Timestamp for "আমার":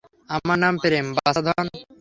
0.29-0.57